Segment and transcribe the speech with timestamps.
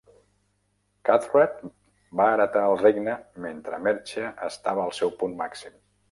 [1.09, 1.59] Cuthred
[2.21, 3.15] va heretar el regne
[3.45, 5.77] mentre Mercia estava al seu punt màxim.